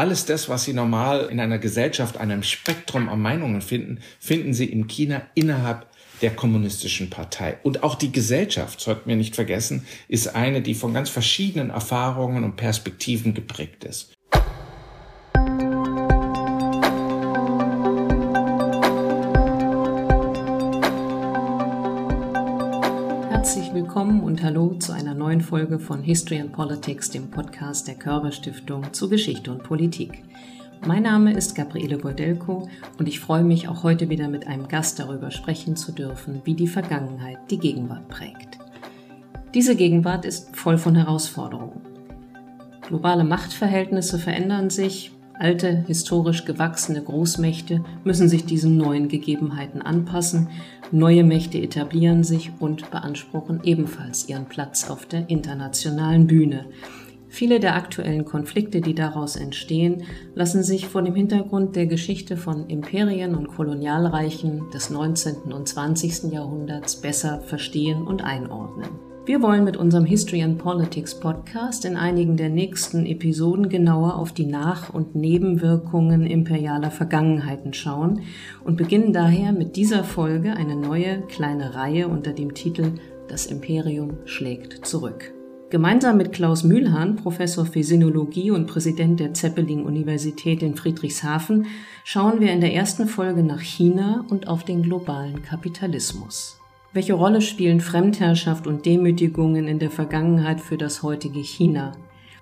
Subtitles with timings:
[0.00, 4.64] Alles das, was Sie normal in einer Gesellschaft, einem Spektrum an Meinungen finden, finden Sie
[4.64, 5.86] in China innerhalb
[6.22, 7.58] der kommunistischen Partei.
[7.64, 12.44] Und auch die Gesellschaft, sollten wir nicht vergessen, ist eine, die von ganz verschiedenen Erfahrungen
[12.44, 14.14] und Perspektiven geprägt ist.
[23.40, 27.94] Herzlich willkommen und hallo zu einer neuen Folge von History and Politics, dem Podcast der
[27.94, 30.22] Körber Stiftung zu Geschichte und Politik.
[30.86, 34.98] Mein Name ist Gabriele Bordelko und ich freue mich auch heute wieder mit einem Gast
[34.98, 38.58] darüber sprechen zu dürfen, wie die Vergangenheit die Gegenwart prägt.
[39.54, 41.80] Diese Gegenwart ist voll von Herausforderungen.
[42.82, 50.48] Globale Machtverhältnisse verändern sich, alte, historisch gewachsene Großmächte müssen sich diesen neuen Gegebenheiten anpassen,
[50.92, 56.66] neue Mächte etablieren sich und beanspruchen ebenfalls ihren Platz auf der internationalen Bühne,
[57.32, 60.02] Viele der aktuellen Konflikte, die daraus entstehen,
[60.34, 65.52] lassen sich vor dem Hintergrund der Geschichte von Imperien und Kolonialreichen des 19.
[65.52, 66.32] und 20.
[66.32, 69.09] Jahrhunderts besser verstehen und einordnen.
[69.26, 74.32] Wir wollen mit unserem History and Politics Podcast in einigen der nächsten Episoden genauer auf
[74.32, 78.22] die Nach- und Nebenwirkungen imperialer Vergangenheiten schauen
[78.64, 82.92] und beginnen daher mit dieser Folge eine neue kleine Reihe unter dem Titel
[83.28, 85.34] Das Imperium schlägt zurück.
[85.68, 91.66] Gemeinsam mit Klaus Mühlhahn, Professor für Sinologie und Präsident der Zeppelin-Universität in Friedrichshafen,
[92.04, 96.59] schauen wir in der ersten Folge nach China und auf den globalen Kapitalismus.
[96.92, 101.92] Welche Rolle spielen Fremdherrschaft und Demütigungen in der Vergangenheit für das heutige China?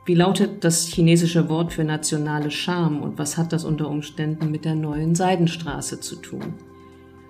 [0.07, 4.65] Wie lautet das chinesische Wort für nationale Scham und was hat das unter Umständen mit
[4.65, 6.55] der neuen Seidenstraße zu tun?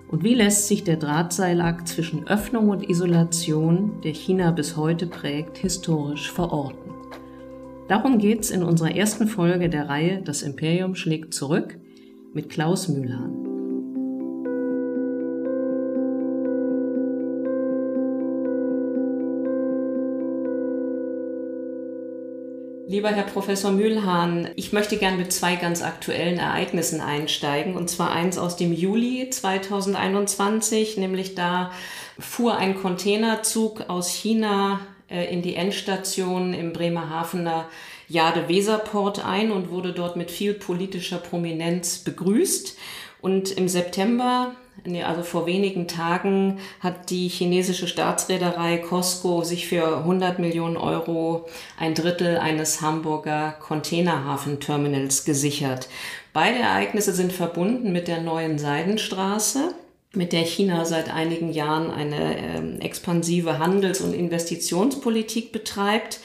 [0.07, 5.57] Und wie lässt sich der Drahtseilakt zwischen Öffnung und Isolation, der China bis heute prägt,
[5.57, 6.89] historisch verorten?
[7.89, 11.77] Darum geht's in unserer ersten Folge der Reihe Das Imperium schlägt zurück
[12.33, 13.58] mit Klaus Mühlhahn.
[22.89, 27.75] Lieber Herr Professor Mühlhahn, ich möchte gern mit zwei ganz aktuellen Ereignissen einsteigen.
[27.75, 31.71] Und zwar eins aus dem Juli 2021, nämlich da
[32.17, 37.69] fuhr ein Containerzug aus China äh, in die Endstation im Bremerhavener
[38.07, 42.75] Jade-Weserport ein und wurde dort mit viel politischer Prominenz begrüßt.
[43.21, 44.55] Und im September
[45.05, 51.47] also vor wenigen Tagen hat die chinesische Staatsreederei Costco sich für 100 Millionen Euro
[51.77, 55.89] ein Drittel eines Hamburger Containerhafenterminals gesichert.
[56.33, 59.73] Beide Ereignisse sind verbunden mit der neuen Seidenstraße,
[60.13, 66.19] mit der China seit einigen Jahren eine äh, expansive Handels- und Investitionspolitik betreibt.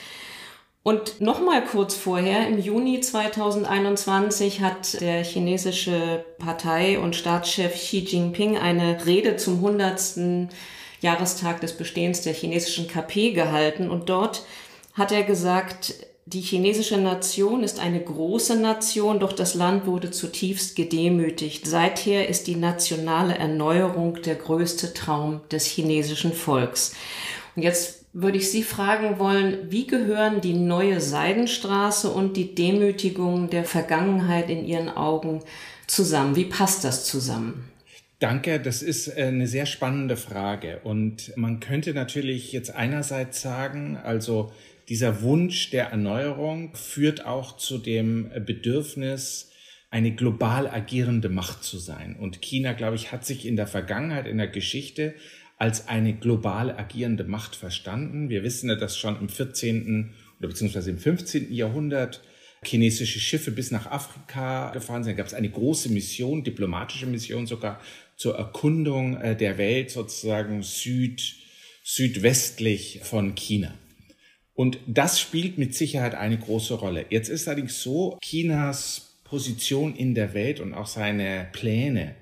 [0.84, 8.59] Und nochmal kurz vorher, im Juni 2021, hat der chinesische Partei- und Staatschef Xi Jinping
[8.59, 10.50] eine Rede zum 100.
[11.00, 13.89] Jahrestag des Bestehens der chinesischen KP gehalten.
[13.89, 14.45] Und dort
[14.93, 15.95] hat er gesagt,
[16.27, 21.66] die chinesische Nation ist eine große Nation, doch das Land wurde zutiefst gedemütigt.
[21.66, 26.95] Seither ist die nationale Erneuerung der größte Traum des chinesischen Volks.
[27.56, 33.51] Und jetzt würde ich Sie fragen wollen, wie gehören die neue Seidenstraße und die Demütigung
[33.51, 35.43] der Vergangenheit in Ihren Augen
[35.89, 36.37] zusammen?
[36.37, 37.69] Wie passt das zusammen?
[38.21, 40.81] Danke, das ist äh, eine sehr spannende Frage.
[40.85, 44.53] Und man könnte natürlich jetzt einerseits sagen, also
[44.89, 49.51] dieser Wunsch der Erneuerung führt auch zu dem Bedürfnis,
[49.91, 52.17] eine global agierende Macht zu sein.
[52.17, 55.15] Und China, glaube ich, hat sich in der Vergangenheit, in der Geschichte
[55.56, 58.28] als eine global agierende Macht verstanden.
[58.28, 60.12] Wir wissen ja, dass schon im 14.
[60.38, 61.53] oder beziehungsweise im 15.
[61.53, 62.22] Jahrhundert
[62.65, 65.12] chinesische Schiffe bis nach Afrika gefahren sind.
[65.12, 67.81] Da gab es eine große Mission, diplomatische Mission sogar
[68.16, 71.37] zur Erkundung äh, der Welt sozusagen süd,
[71.82, 73.75] südwestlich von China.
[74.54, 77.06] Und das spielt mit Sicherheit eine große Rolle.
[77.10, 82.15] Jetzt ist allerdings so, Chinas Position in der Welt und auch seine Pläne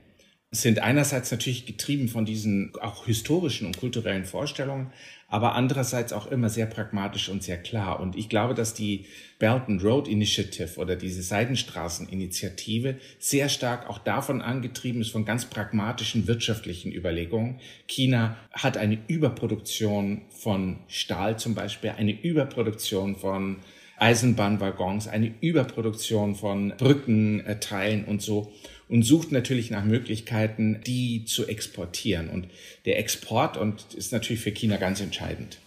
[0.54, 4.92] sind einerseits natürlich getrieben von diesen auch historischen und kulturellen Vorstellungen,
[5.26, 8.00] aber andererseits auch immer sehr pragmatisch und sehr klar.
[8.00, 9.06] Und ich glaube, dass die
[9.38, 15.46] Belt and Road Initiative oder diese Seidenstraßeninitiative sehr stark auch davon angetrieben ist, von ganz
[15.46, 17.58] pragmatischen wirtschaftlichen Überlegungen.
[17.86, 23.56] China hat eine Überproduktion von Stahl zum Beispiel, eine Überproduktion von
[23.96, 28.52] Eisenbahnwaggons, eine Überproduktion von Brückenteilen und so
[28.92, 32.28] und sucht natürlich nach Möglichkeiten, die zu exportieren.
[32.28, 32.48] Und
[32.84, 35.58] der Export und ist natürlich für China ganz entscheidend.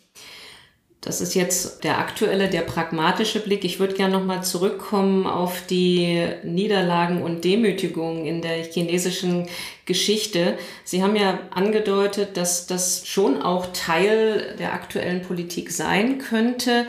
[1.01, 3.63] Das ist jetzt der aktuelle, der pragmatische Blick.
[3.63, 9.47] Ich würde gerne nochmal zurückkommen auf die Niederlagen und Demütigungen in der chinesischen
[9.85, 10.57] Geschichte.
[10.83, 16.85] Sie haben ja angedeutet, dass das schon auch Teil der aktuellen Politik sein könnte.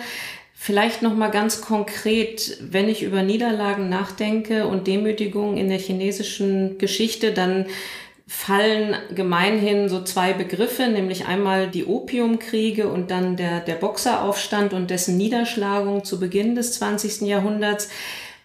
[0.66, 6.76] Vielleicht noch mal ganz konkret, wenn ich über Niederlagen nachdenke und Demütigungen in der chinesischen
[6.78, 7.66] Geschichte, dann
[8.26, 14.90] fallen gemeinhin so zwei Begriffe, nämlich einmal die Opiumkriege und dann der, der Boxeraufstand und
[14.90, 17.20] dessen Niederschlagung zu Beginn des 20.
[17.20, 17.88] Jahrhunderts.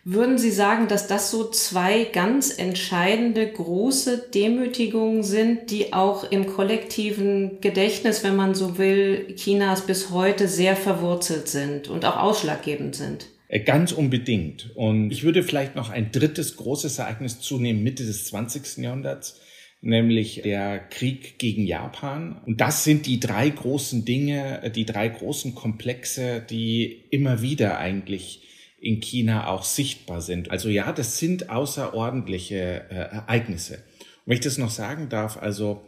[0.04, 6.48] Würden Sie sagen, dass das so zwei ganz entscheidende große Demütigungen sind, die auch im
[6.48, 12.96] kollektiven Gedächtnis, wenn man so will, Chinas bis heute sehr verwurzelt sind und auch ausschlaggebend
[12.96, 13.28] sind?
[13.48, 14.72] Äh, ganz unbedingt.
[14.76, 18.78] Und ich würde vielleicht noch ein drittes großes Ereignis zunehmen, Mitte des 20.
[18.84, 19.40] Jahrhunderts
[19.82, 22.40] nämlich der Krieg gegen Japan.
[22.46, 28.44] Und das sind die drei großen Dinge, die drei großen Komplexe, die immer wieder eigentlich
[28.82, 30.50] in China auch sichtbar sind.
[30.50, 32.56] Also ja, das sind außerordentliche
[32.90, 33.76] äh, Ereignisse.
[33.76, 35.84] Und wenn ich das noch sagen darf, also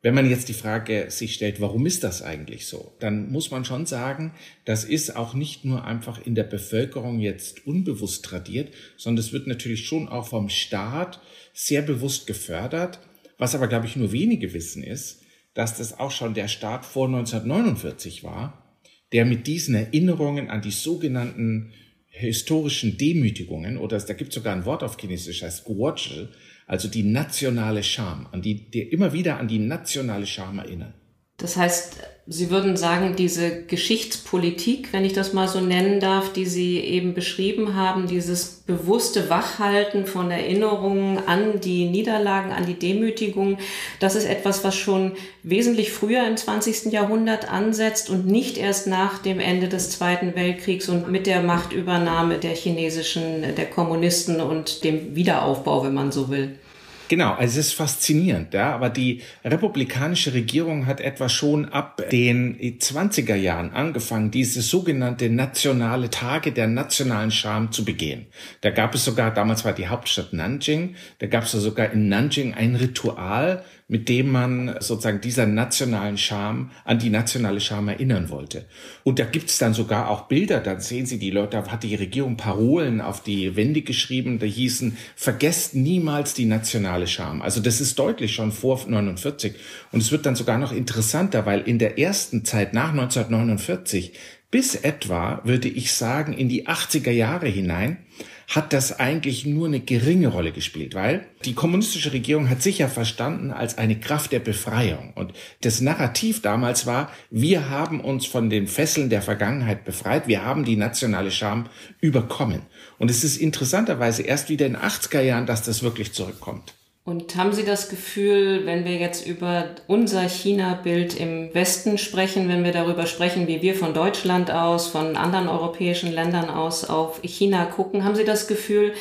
[0.00, 3.64] wenn man jetzt die Frage sich stellt, warum ist das eigentlich so, dann muss man
[3.64, 4.32] schon sagen,
[4.64, 9.48] das ist auch nicht nur einfach in der Bevölkerung jetzt unbewusst tradiert, sondern es wird
[9.48, 11.20] natürlich schon auch vom Staat
[11.52, 13.00] sehr bewusst gefördert.
[13.38, 15.22] Was aber, glaube ich, nur wenige wissen ist,
[15.54, 18.78] dass das auch schon der Staat vor 1949 war,
[19.12, 21.72] der mit diesen Erinnerungen an die sogenannten
[22.18, 26.28] historischen Demütigungen, oder da gibt es sogar ein Wort auf Chinesisch, heißt Guochi,
[26.66, 30.94] also die nationale Scham, an die, die immer wieder an die nationale Scham erinnern.
[31.38, 31.96] Das heißt,
[32.28, 37.14] Sie würden sagen, diese Geschichtspolitik, wenn ich das mal so nennen darf, die Sie eben
[37.14, 43.58] beschrieben haben, dieses bewusste Wachhalten von Erinnerungen an die Niederlagen, an die Demütigung,
[44.00, 45.12] das ist etwas, was schon
[45.44, 46.86] wesentlich früher im 20.
[46.92, 52.38] Jahrhundert ansetzt und nicht erst nach dem Ende des Zweiten Weltkriegs und mit der Machtübernahme
[52.38, 56.58] der chinesischen, der Kommunisten und dem Wiederaufbau, wenn man so will.
[57.08, 62.58] Genau, also es ist faszinierend, ja, aber die republikanische Regierung hat etwa schon ab den
[62.58, 68.26] 20er Jahren angefangen, diese sogenannte nationale Tage der nationalen Scham zu begehen.
[68.60, 72.54] Da gab es sogar, damals war die Hauptstadt Nanjing, da gab es sogar in Nanjing
[72.54, 78.66] ein Ritual, mit dem man sozusagen dieser nationalen Scham, an die nationale Scham erinnern wollte.
[79.04, 81.94] Und da gibt's dann sogar auch Bilder, dann sehen Sie die Leute, da hat die
[81.94, 87.42] Regierung Parolen auf die Wände geschrieben, da hießen, vergesst niemals die nationale Scham.
[87.42, 89.54] Also das ist deutlich schon vor 49.
[89.92, 94.12] Und es wird dann sogar noch interessanter, weil in der ersten Zeit nach 1949
[94.50, 97.98] bis etwa, würde ich sagen, in die 80er Jahre hinein,
[98.48, 102.88] hat das eigentlich nur eine geringe Rolle gespielt, weil die kommunistische Regierung hat sich ja
[102.88, 105.12] verstanden als eine Kraft der Befreiung.
[105.14, 105.32] Und
[105.62, 110.64] das Narrativ damals war, wir haben uns von den Fesseln der Vergangenheit befreit, wir haben
[110.64, 111.66] die nationale Scham
[112.00, 112.62] überkommen.
[112.98, 116.74] Und es ist interessanterweise erst wieder in den 80er Jahren, dass das wirklich zurückkommt.
[117.06, 122.64] Und haben Sie das Gefühl, wenn wir jetzt über unser China-Bild im Westen sprechen, wenn
[122.64, 127.64] wir darüber sprechen, wie wir von Deutschland aus, von anderen europäischen Ländern aus auf China
[127.66, 128.92] gucken, haben Sie das Gefühl,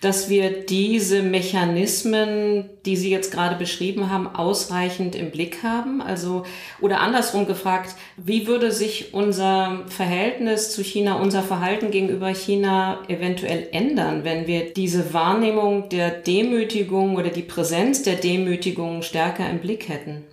[0.00, 6.00] dass wir diese Mechanismen, die Sie jetzt gerade beschrieben haben, ausreichend im Blick haben?
[6.00, 6.44] Also,
[6.80, 13.68] oder andersrum gefragt, wie würde sich unser Verhältnis zu China, unser Verhalten gegenüber China eventuell
[13.72, 19.88] ändern, wenn wir diese Wahrnehmung der Demütigung oder die Präsenz der Demütigung stärker im Blick
[19.88, 20.24] hätten?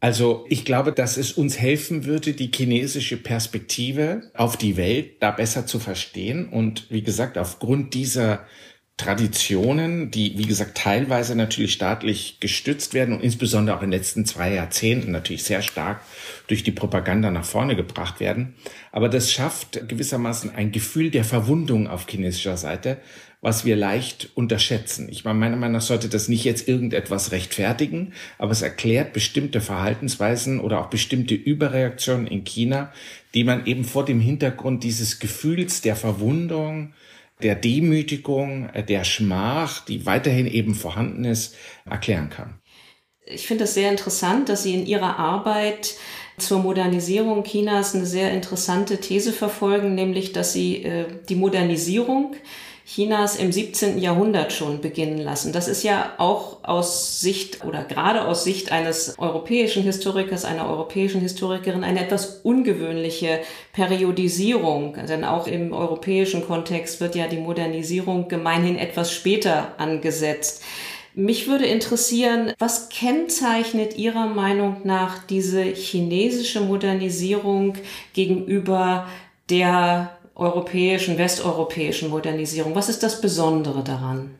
[0.00, 5.30] Also ich glaube, dass es uns helfen würde, die chinesische Perspektive auf die Welt da
[5.30, 6.48] besser zu verstehen.
[6.48, 8.46] Und wie gesagt, aufgrund dieser
[8.96, 14.24] Traditionen, die, wie gesagt, teilweise natürlich staatlich gestützt werden und insbesondere auch in den letzten
[14.24, 16.00] zwei Jahrzehnten natürlich sehr stark
[16.46, 18.54] durch die Propaganda nach vorne gebracht werden.
[18.92, 22.96] Aber das schafft gewissermaßen ein Gefühl der Verwundung auf chinesischer Seite,
[23.42, 25.10] was wir leicht unterschätzen.
[25.10, 29.60] Ich meine, meiner Meinung nach sollte das nicht jetzt irgendetwas rechtfertigen, aber es erklärt bestimmte
[29.60, 32.92] Verhaltensweisen oder auch bestimmte Überreaktionen in China,
[33.34, 36.94] die man eben vor dem Hintergrund dieses Gefühls der Verwundung,
[37.42, 42.60] der Demütigung, äh, der Schmach, die weiterhin eben vorhanden ist, erklären kann.
[43.26, 45.94] Ich finde es sehr interessant, dass Sie in Ihrer Arbeit
[46.38, 52.36] zur Modernisierung Chinas eine sehr interessante These verfolgen, nämlich dass Sie äh, die Modernisierung
[52.88, 53.98] Chinas im 17.
[53.98, 55.52] Jahrhundert schon beginnen lassen.
[55.52, 61.20] Das ist ja auch aus Sicht oder gerade aus Sicht eines europäischen Historikers, einer europäischen
[61.20, 63.40] Historikerin eine etwas ungewöhnliche
[63.72, 64.96] Periodisierung.
[65.08, 70.62] Denn auch im europäischen Kontext wird ja die Modernisierung gemeinhin etwas später angesetzt.
[71.12, 77.74] Mich würde interessieren, was kennzeichnet Ihrer Meinung nach diese chinesische Modernisierung
[78.12, 79.08] gegenüber
[79.50, 82.74] der europäischen, westeuropäischen Modernisierung?
[82.74, 84.30] Was ist das Besondere daran?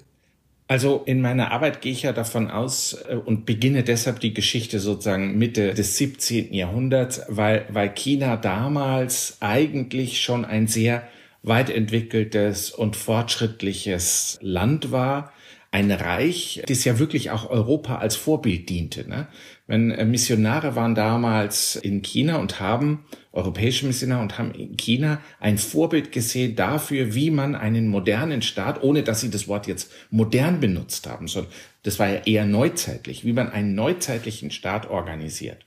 [0.68, 4.80] Also in meiner Arbeit gehe ich ja davon aus äh, und beginne deshalb die Geschichte
[4.80, 6.52] sozusagen Mitte des 17.
[6.52, 11.06] Jahrhunderts, weil, weil China damals eigentlich schon ein sehr
[11.42, 15.32] weit entwickeltes und fortschrittliches Land war.
[15.76, 19.06] Ein Reich, das ja wirklich auch Europa als Vorbild diente.
[19.06, 19.26] Ne?
[19.66, 25.20] Wenn äh, Missionare waren damals in China und haben europäische Missionar und haben in China
[25.38, 29.92] ein Vorbild gesehen dafür, wie man einen modernen Staat, ohne dass sie das Wort jetzt
[30.08, 31.52] modern benutzt haben, sondern
[31.82, 35.66] das war ja eher neuzeitlich, wie man einen neuzeitlichen Staat organisiert.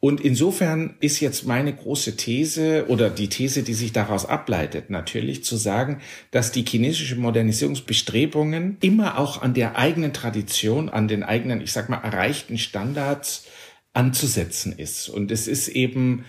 [0.00, 5.44] Und insofern ist jetzt meine große These oder die These, die sich daraus ableitet, natürlich
[5.44, 11.60] zu sagen, dass die chinesische Modernisierungsbestrebungen immer auch an der eigenen Tradition, an den eigenen,
[11.60, 13.44] ich sag mal, erreichten Standards
[13.92, 15.10] anzusetzen ist.
[15.10, 16.24] Und es ist eben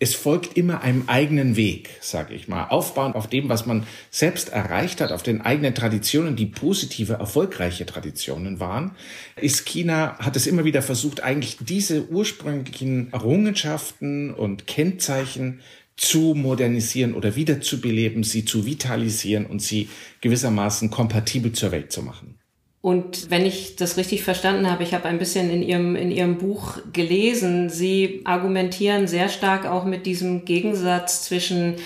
[0.00, 4.50] es folgt immer einem eigenen Weg, sage ich mal, aufbauend auf dem, was man selbst
[4.50, 8.92] erreicht hat, auf den eigenen Traditionen, die positive, erfolgreiche Traditionen waren,
[9.34, 15.60] ist China, hat es immer wieder versucht, eigentlich diese ursprünglichen Errungenschaften und Kennzeichen
[15.96, 19.88] zu modernisieren oder wiederzubeleben, sie zu vitalisieren und sie
[20.20, 22.38] gewissermaßen kompatibel zur Welt zu machen.
[22.80, 26.38] Und wenn ich das richtig verstanden habe, ich habe ein bisschen in Ihrem, in Ihrem
[26.38, 31.76] Buch gelesen, Sie argumentieren sehr stark auch mit diesem Gegensatz zwischen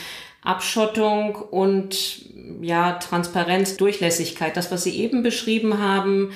[0.42, 2.26] Abschottung und
[2.60, 4.56] ja, Transparenz, Durchlässigkeit.
[4.56, 6.32] Das, was Sie eben beschrieben haben,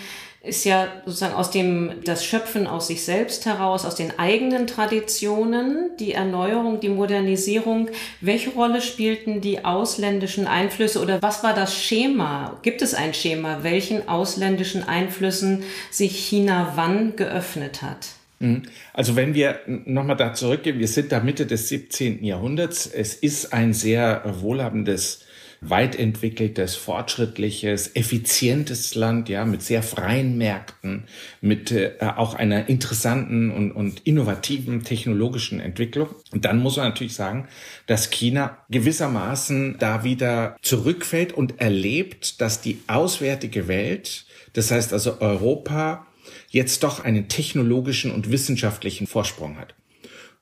[0.47, 5.91] ist ja sozusagen aus dem, das Schöpfen aus sich selbst heraus, aus den eigenen Traditionen,
[5.99, 7.89] die Erneuerung, die Modernisierung.
[8.21, 12.59] Welche Rolle spielten die ausländischen Einflüsse oder was war das Schema?
[12.63, 18.09] Gibt es ein Schema, welchen ausländischen Einflüssen sich China wann geöffnet hat?
[18.39, 18.63] Mhm.
[18.93, 22.25] Also wenn wir nochmal da zurückgehen, wir sind da Mitte des 17.
[22.25, 22.87] Jahrhunderts.
[22.87, 25.26] Es ist ein sehr wohlhabendes
[25.61, 31.05] weit entwickeltes, fortschrittliches, effizientes Land, ja, mit sehr freien Märkten,
[31.41, 36.09] mit äh, auch einer interessanten und, und innovativen technologischen Entwicklung.
[36.33, 37.49] Und dann muss man natürlich sagen,
[37.87, 45.21] dass China gewissermaßen da wieder zurückfällt und erlebt, dass die auswärtige Welt, das heißt also
[45.21, 46.07] Europa,
[46.49, 49.75] jetzt doch einen technologischen und wissenschaftlichen Vorsprung hat.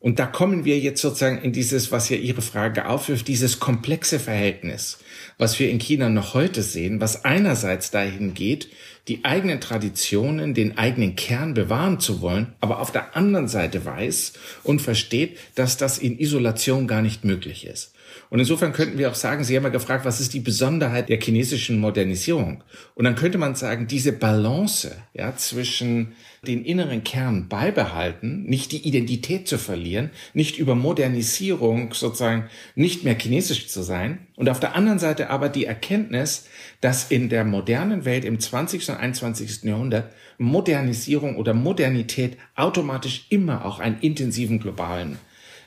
[0.05, 4.21] Und da kommen wir jetzt sozusagen in dieses, was ja Ihre Frage aufwirft, dieses komplexe
[4.21, 4.99] Verhältnis,
[5.39, 8.69] was wir in China noch heute sehen, was einerseits dahin geht,
[9.09, 14.35] die eigenen Traditionen, den eigenen Kern bewahren zu wollen, aber auf der anderen Seite weiß
[14.63, 17.94] und versteht, dass das in Isolation gar nicht möglich ist.
[18.35, 21.21] Und insofern könnten wir auch sagen, Sie haben ja gefragt, was ist die Besonderheit der
[21.21, 22.65] chinesischen Modernisierung?
[22.97, 28.89] Und dann könnte man sagen, diese Balance ja, zwischen den inneren Kern beibehalten, nicht die
[28.89, 34.75] Identität zu verlieren, nicht über Modernisierung sozusagen nicht mehr chinesisch zu sein und auf der
[34.75, 36.49] anderen Seite aber die Erkenntnis,
[36.81, 38.89] dass in der modernen Welt im 20.
[38.89, 39.63] und 21.
[39.63, 45.19] Jahrhundert Modernisierung oder Modernität automatisch immer auch einen intensiven globalen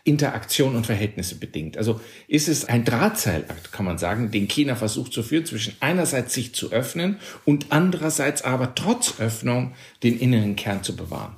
[0.08, 1.78] Interaktion und Verhältnisse bedingt.
[1.78, 6.34] Also ist es ein Drahtseilakt, kann man sagen, den China versucht zu führen, zwischen einerseits
[6.34, 9.74] sich zu öffnen und andererseits aber trotz Öffnung
[10.04, 11.36] den inneren Kern zu bewahren.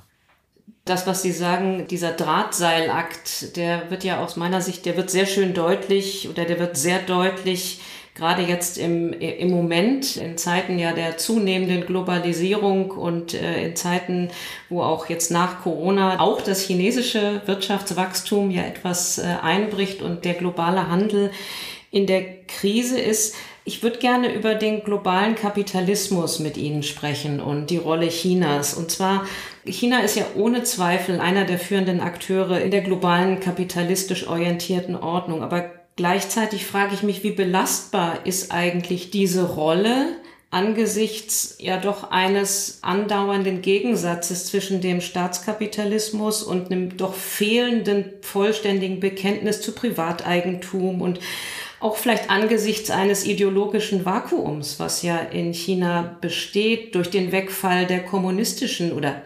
[0.84, 5.26] Das, was Sie sagen, dieser Drahtseilakt, der wird ja aus meiner Sicht, der wird sehr
[5.26, 7.80] schön deutlich oder der wird sehr deutlich
[8.20, 14.28] gerade jetzt im, im Moment, in Zeiten ja der zunehmenden Globalisierung und äh, in Zeiten,
[14.68, 20.34] wo auch jetzt nach Corona auch das chinesische Wirtschaftswachstum ja etwas äh, einbricht und der
[20.34, 21.30] globale Handel
[21.90, 23.36] in der Krise ist.
[23.64, 28.74] Ich würde gerne über den globalen Kapitalismus mit Ihnen sprechen und die Rolle Chinas.
[28.74, 29.24] Und zwar,
[29.64, 35.42] China ist ja ohne Zweifel einer der führenden Akteure in der globalen kapitalistisch orientierten Ordnung.
[35.42, 40.16] Aber Gleichzeitig frage ich mich, wie belastbar ist eigentlich diese Rolle
[40.50, 49.60] angesichts ja doch eines andauernden Gegensatzes zwischen dem Staatskapitalismus und einem doch fehlenden vollständigen Bekenntnis
[49.60, 51.20] zu Privateigentum und
[51.80, 58.02] auch vielleicht angesichts eines ideologischen Vakuums, was ja in China besteht durch den Wegfall der
[58.06, 59.20] kommunistischen oder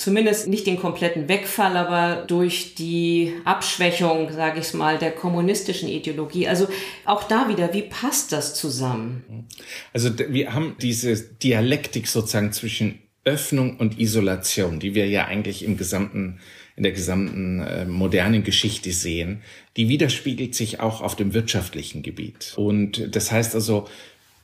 [0.00, 6.48] zumindest nicht den kompletten Wegfall, aber durch die Abschwächung, sage ich mal, der kommunistischen Ideologie.
[6.48, 6.68] Also
[7.04, 9.46] auch da wieder, wie passt das zusammen?
[9.92, 15.76] Also wir haben diese Dialektik sozusagen zwischen Öffnung und Isolation, die wir ja eigentlich im
[15.76, 16.40] gesamten
[16.80, 19.42] in der gesamten äh, modernen Geschichte sehen,
[19.76, 22.54] die widerspiegelt sich auch auf dem wirtschaftlichen Gebiet.
[22.56, 23.86] Und das heißt also,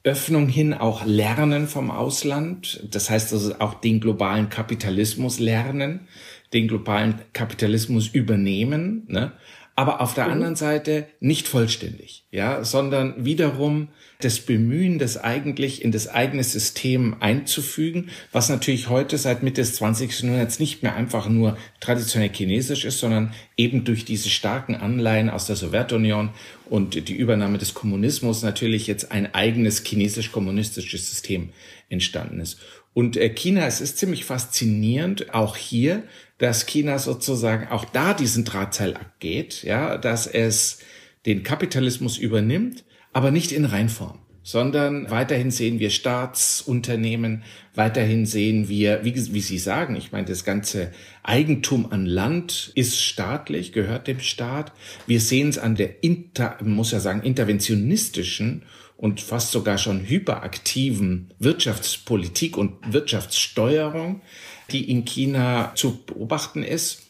[0.07, 2.81] Öffnung hin auch lernen vom Ausland.
[2.93, 6.07] Das heißt also auch den globalen Kapitalismus lernen,
[6.53, 9.03] den globalen Kapitalismus übernehmen.
[9.09, 9.33] Ne?
[9.77, 10.33] Aber auf der mhm.
[10.33, 13.89] anderen Seite nicht vollständig, ja, sondern wiederum
[14.21, 19.75] das Bemühen, das eigentlich in das eigene System einzufügen, was natürlich heute seit Mitte des
[19.75, 20.23] 20.
[20.23, 25.47] Jahrhunderts nicht mehr einfach nur traditionell chinesisch ist, sondern eben durch diese starken Anleihen aus
[25.47, 26.31] der Sowjetunion
[26.71, 31.51] und die Übernahme des Kommunismus natürlich jetzt ein eigenes chinesisch-kommunistisches System
[31.91, 32.59] entstanden ist.
[32.97, 36.05] Und äh, China, es ist ziemlich faszinierend, auch hier,
[36.39, 40.79] dass China sozusagen auch da diesen Drahtseil abgeht, ja, dass es
[41.27, 47.43] den Kapitalismus übernimmt, aber nicht in Reinform, sondern weiterhin sehen wir Staatsunternehmen,
[47.75, 50.91] weiterhin sehen wir, wie, wie Sie sagen, ich meine, das ganze
[51.23, 54.73] Eigentum an Land ist staatlich, gehört dem Staat.
[55.07, 58.63] Wir sehen es an der, inter, muss ja sagen, interventionistischen
[58.97, 64.23] und fast sogar schon hyperaktiven Wirtschaftspolitik und Wirtschaftssteuerung,
[64.71, 67.03] die in China zu beobachten ist.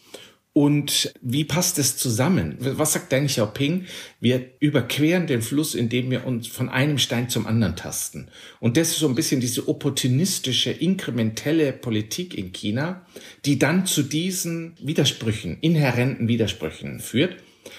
[0.53, 2.57] Und wie passt es zusammen?
[2.59, 3.85] Was sagt Deng Xiaoping?
[4.21, 8.31] Wir überqueren den Fluss, indem wir uns von einem Stein zum anderen tasten.
[8.59, 13.05] Und das ist so ein bisschen diese opportunistische, inkrementelle Politik in China,
[13.45, 17.37] die dann zu diesen Widersprüchen, inhärenten Widersprüchen führt.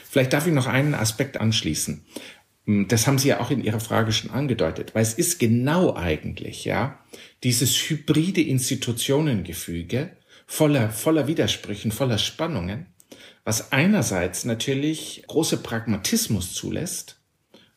[0.08, 2.06] Vielleicht darf ich noch einen Aspekt anschließen.
[2.68, 6.66] Das haben Sie ja auch in Ihrer Frage schon angedeutet, weil es ist genau eigentlich,
[6.66, 7.00] ja,
[7.44, 10.12] dieses hybride Institutionengefüge
[10.46, 12.88] voller, voller Widersprüchen, voller Spannungen,
[13.46, 17.22] was einerseits natürlich große Pragmatismus zulässt,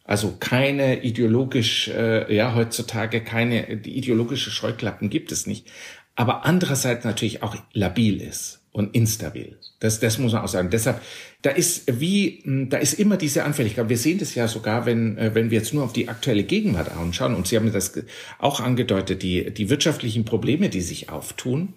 [0.02, 5.68] also keine ideologisch, äh, ja, heutzutage keine, die ideologische Scheuklappen gibt es nicht,
[6.16, 9.58] aber andererseits natürlich auch labil ist und instabil.
[9.80, 10.70] Das, das muss man auch sagen.
[10.70, 11.00] Deshalb,
[11.42, 13.88] da ist wie, hm, da ist immer diese Anfälligkeit.
[13.88, 16.90] Wir sehen das ja sogar, wenn, äh, wenn wir jetzt nur auf die aktuelle Gegenwart
[16.90, 17.34] anschauen.
[17.34, 17.92] Und Sie haben das
[18.38, 21.74] auch angedeutet, die, die wirtschaftlichen Probleme, die sich auftun.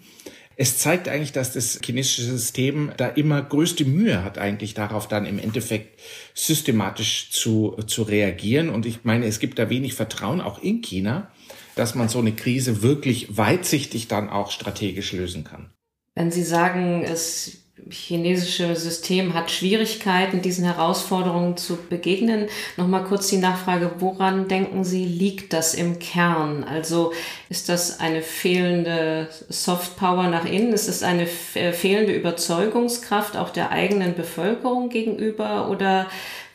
[0.56, 5.26] Es zeigt eigentlich, dass das chinesische System da immer größte Mühe hat, eigentlich darauf dann
[5.26, 6.00] im Endeffekt
[6.32, 8.68] systematisch zu, zu reagieren.
[8.68, 11.32] Und ich meine, es gibt da wenig Vertrauen, auch in China,
[11.74, 15.70] dass man so eine Krise wirklich weitsichtig dann auch strategisch lösen kann.
[16.14, 17.52] Wenn Sie sagen, das
[17.90, 22.46] chinesische System hat Schwierigkeiten, diesen Herausforderungen zu begegnen,
[22.76, 26.64] nochmal kurz die Nachfrage, woran denken Sie, liegt das im Kern?
[26.64, 27.12] Also
[27.48, 30.72] ist das eine fehlende Softpower nach innen?
[30.72, 36.08] Ist es eine fehlende Überzeugungskraft auch der eigenen Bevölkerung gegenüber oder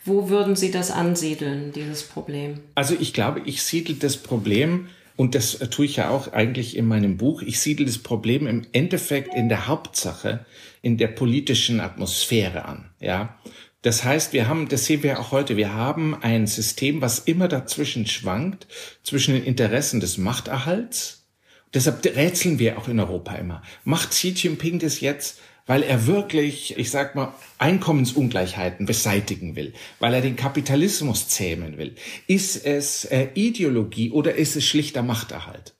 [0.05, 2.61] wo würden Sie das ansiedeln, dieses Problem?
[2.75, 4.87] Also ich glaube, ich siedle das Problem
[5.19, 8.65] und das tue ich ja auch eigentlich in meinem Buch, ich siedle das Problem im
[8.71, 10.45] Endeffekt in der Hauptsache
[10.81, 13.37] in der politischen Atmosphäre an, ja.
[13.81, 17.49] Das heißt, wir haben, das sehen wir auch heute, wir haben ein System, was immer
[17.49, 18.67] dazwischen schwankt,
[19.03, 21.27] zwischen den Interessen des Machterhalts.
[21.73, 23.61] Deshalb rätseln wir auch in Europa immer.
[23.83, 30.15] Macht Xi Jinping das jetzt, weil er wirklich, ich sag mal, Einkommensungleichheiten beseitigen will, weil
[30.15, 31.93] er den Kapitalismus zähmen will.
[32.25, 35.75] Ist es äh, Ideologie oder ist es schlichter Machterhalt?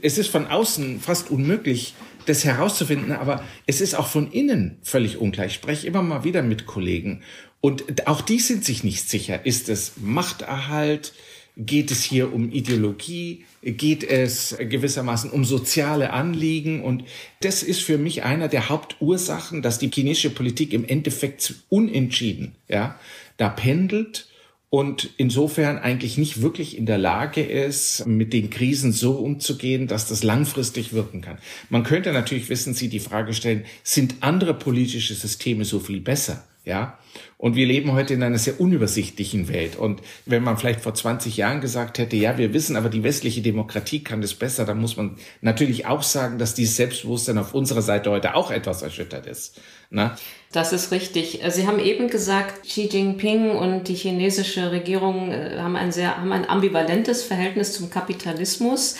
[0.00, 1.92] Es ist von außen fast unmöglich,
[2.24, 5.48] das herauszufinden, aber es ist auch von innen völlig ungleich.
[5.48, 7.20] Ich spreche immer mal wieder mit Kollegen
[7.60, 9.44] und auch die sind sich nicht sicher.
[9.44, 11.12] Ist es Machterhalt?
[11.56, 13.44] Geht es hier um Ideologie?
[13.72, 16.82] geht es gewissermaßen um soziale Anliegen.
[16.82, 17.04] Und
[17.40, 22.98] das ist für mich einer der Hauptursachen, dass die chinesische Politik im Endeffekt unentschieden, ja,
[23.36, 24.28] da pendelt
[24.70, 30.08] und insofern eigentlich nicht wirklich in der Lage ist, mit den Krisen so umzugehen, dass
[30.08, 31.38] das langfristig wirken kann.
[31.68, 36.44] Man könnte natürlich, wissen Sie, die Frage stellen, sind andere politische Systeme so viel besser?
[36.66, 36.98] Ja,
[37.38, 39.76] und wir leben heute in einer sehr unübersichtlichen Welt.
[39.76, 43.40] Und wenn man vielleicht vor 20 Jahren gesagt hätte, ja, wir wissen, aber die westliche
[43.40, 47.82] Demokratie kann das besser, dann muss man natürlich auch sagen, dass dieses Selbstbewusstsein auf unserer
[47.82, 49.60] Seite heute auch etwas erschüttert ist.
[49.90, 50.16] Na?
[50.50, 51.40] Das ist richtig.
[51.50, 56.32] Sie haben eben gesagt, Xi Jinping und die chinesische Regierung äh, haben ein sehr, haben
[56.32, 58.96] ein ambivalentes Verhältnis zum Kapitalismus.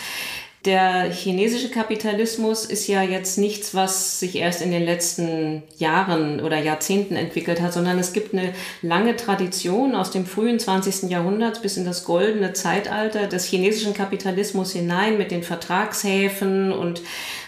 [0.67, 6.59] Der chinesische Kapitalismus ist ja jetzt nichts, was sich erst in den letzten Jahren oder
[6.59, 11.09] Jahrzehnten entwickelt hat, sondern es gibt eine lange Tradition aus dem frühen 20.
[11.09, 17.01] Jahrhundert bis in das goldene Zeitalter des chinesischen Kapitalismus hinein mit den Vertragshäfen und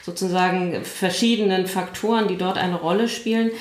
[0.05, 3.51] sozusagen verschiedenen Faktoren, die dort eine Rolle spielen.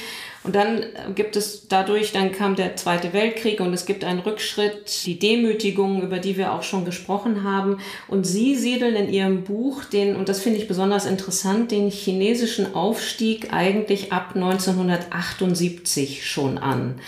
[0.44, 5.04] Und dann gibt es dadurch, dann kam der Zweite Weltkrieg und es gibt einen Rückschritt,
[5.04, 7.78] die Demütigung, über die wir auch schon gesprochen haben.
[8.06, 12.74] Und Sie siedeln in Ihrem Buch den, und das finde ich besonders interessant, den chinesischen
[12.74, 17.00] Aufstieg eigentlich ab 1978 schon an.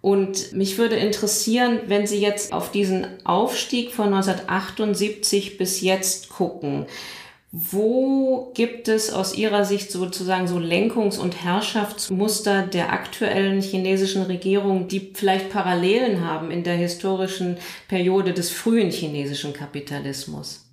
[0.00, 6.86] Und mich würde interessieren, wenn Sie jetzt auf diesen Aufstieg von 1978 bis jetzt gucken.
[7.56, 14.88] Wo gibt es aus Ihrer Sicht sozusagen so Lenkungs- und Herrschaftsmuster der aktuellen chinesischen Regierung,
[14.88, 20.68] die vielleicht Parallelen haben in der historischen Periode des frühen chinesischen Kapitalismus?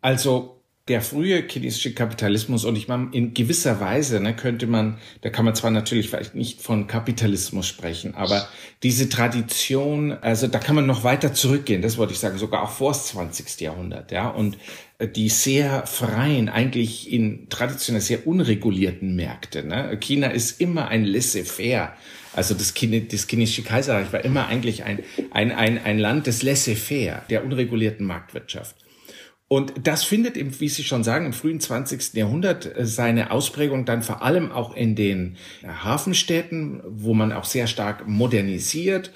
[0.00, 0.59] Also
[0.90, 5.44] der frühe chinesische Kapitalismus und ich meine, in gewisser Weise ne, könnte man, da kann
[5.44, 8.48] man zwar natürlich vielleicht nicht von Kapitalismus sprechen, aber
[8.82, 12.72] diese Tradition, also da kann man noch weiter zurückgehen, das wollte ich sagen, sogar auch
[12.72, 13.60] vor das 20.
[13.60, 14.58] Jahrhundert, ja, und
[14.98, 19.62] äh, die sehr freien, eigentlich in traditionell sehr unregulierten Märkte.
[19.62, 19.96] Ne?
[20.00, 21.92] China ist immer ein laissez-faire.
[22.32, 26.42] Also das, Chine, das chinesische Kaiserreich war immer eigentlich ein, ein, ein, ein Land des
[26.42, 28.74] laissez-faire, der unregulierten Marktwirtschaft.
[29.52, 32.14] Und das findet, im, wie Sie schon sagen, im frühen 20.
[32.14, 37.66] Jahrhundert äh, seine Ausprägung dann vor allem auch in den Hafenstädten, wo man auch sehr
[37.66, 39.10] stark modernisiert,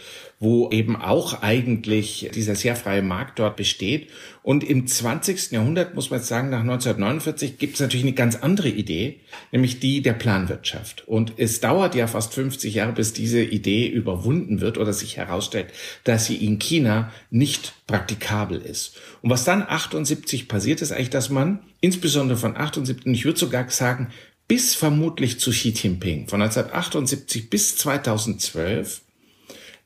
[0.44, 4.10] wo eben auch eigentlich dieser sehr freie Markt dort besteht.
[4.42, 5.52] Und im 20.
[5.52, 9.20] Jahrhundert, muss man jetzt sagen, nach 1949 gibt es natürlich eine ganz andere Idee,
[9.52, 11.08] nämlich die der Planwirtschaft.
[11.08, 15.68] Und es dauert ja fast 50 Jahre, bis diese Idee überwunden wird oder sich herausstellt,
[16.04, 18.98] dass sie in China nicht praktikabel ist.
[19.22, 23.70] Und was dann 78 passiert, ist eigentlich, dass man insbesondere von 78, ich würde sogar
[23.70, 24.08] sagen,
[24.46, 29.00] bis vermutlich zu Xi Jinping, von 1978 bis 2012,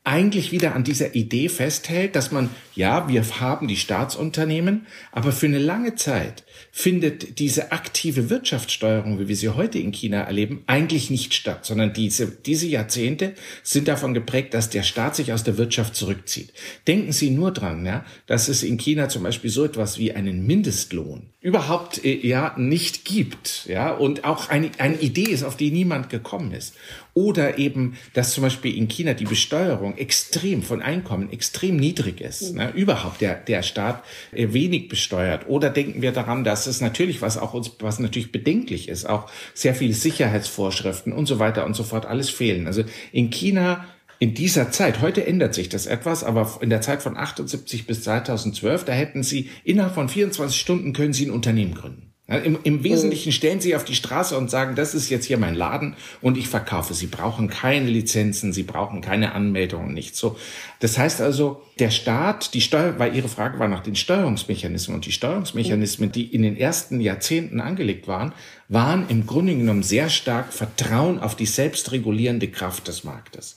[0.08, 5.46] eigentlich wieder an dieser Idee festhält, dass man, ja, wir haben die Staatsunternehmen, aber für
[5.46, 11.10] eine lange Zeit findet diese aktive Wirtschaftssteuerung, wie wir sie heute in China erleben, eigentlich
[11.10, 15.58] nicht statt, sondern diese, diese Jahrzehnte sind davon geprägt, dass der Staat sich aus der
[15.58, 16.52] Wirtschaft zurückzieht.
[16.86, 20.46] Denken Sie nur dran, ja, dass es in China zum Beispiel so etwas wie einen
[20.46, 25.70] Mindestlohn überhaupt äh, ja nicht gibt, ja, und auch eine, eine Idee ist, auf die
[25.70, 26.74] niemand gekommen ist.
[27.14, 32.54] Oder eben, dass zum Beispiel in China die Besteuerung extrem von Einkommen extrem niedrig ist.
[32.54, 32.70] Ne?
[32.74, 35.48] Überhaupt der, der Staat äh, wenig besteuert.
[35.48, 39.30] Oder denken wir daran, dass es natürlich, was auch uns, was natürlich bedenklich ist, auch
[39.52, 42.66] sehr viele Sicherheitsvorschriften und so weiter und so fort alles fehlen.
[42.66, 43.84] Also in China
[44.18, 48.02] in dieser Zeit, heute ändert sich das etwas, aber in der Zeit von 78 bis
[48.02, 52.07] 2012, da hätten Sie innerhalb von 24 Stunden können Sie ein Unternehmen gründen.
[52.28, 55.54] Im, Im Wesentlichen stellen sie auf die Straße und sagen, das ist jetzt hier mein
[55.54, 56.92] Laden und ich verkaufe.
[56.92, 60.36] Sie brauchen keine Lizenzen, sie brauchen keine Anmeldungen, nichts so.
[60.80, 65.06] Das heißt also, der Staat, die Steuer, weil Ihre Frage war nach den Steuerungsmechanismen und
[65.06, 68.34] die Steuerungsmechanismen, die in den ersten Jahrzehnten angelegt waren,
[68.68, 73.56] waren im Grunde genommen sehr stark Vertrauen auf die selbstregulierende Kraft des Marktes.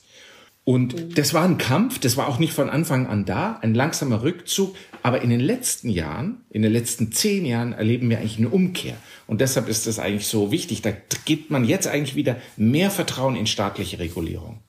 [0.64, 1.14] Und mhm.
[1.14, 4.76] das war ein Kampf, das war auch nicht von Anfang an da, ein langsamer Rückzug.
[5.02, 8.96] Aber in den letzten Jahren, in den letzten zehn Jahren erleben wir eigentlich eine Umkehr.
[9.26, 10.82] Und deshalb ist das eigentlich so wichtig.
[10.82, 10.92] Da
[11.24, 14.61] gibt man jetzt eigentlich wieder mehr Vertrauen in staatliche Regulierung.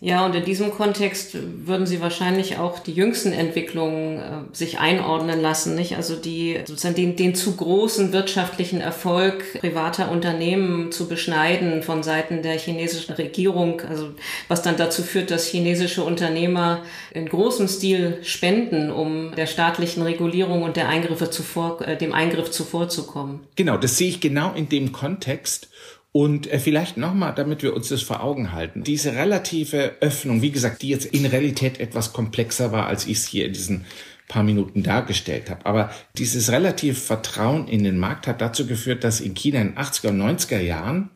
[0.00, 5.40] Ja, und in diesem Kontext würden Sie wahrscheinlich auch die jüngsten Entwicklungen äh, sich einordnen
[5.40, 5.96] lassen, nicht?
[5.96, 12.42] Also die sozusagen den, den zu großen wirtschaftlichen Erfolg privater Unternehmen zu beschneiden von Seiten
[12.42, 14.10] der chinesischen Regierung, also
[14.46, 20.62] was dann dazu führt, dass chinesische Unternehmer in großem Stil spenden, um der staatlichen Regulierung
[20.62, 23.40] und der Eingriffe zuvor, äh, dem Eingriff zuvorzukommen.
[23.56, 25.68] Genau, das sehe ich genau in dem Kontext.
[26.12, 28.82] Und äh, vielleicht nochmal, damit wir uns das vor Augen halten.
[28.82, 33.26] Diese relative Öffnung, wie gesagt, die jetzt in Realität etwas komplexer war, als ich es
[33.26, 33.84] hier in diesen
[34.26, 35.64] paar Minuten dargestellt habe.
[35.66, 39.78] Aber dieses relative Vertrauen in den Markt hat dazu geführt, dass in China in den
[39.78, 41.10] 80er und 90er Jahren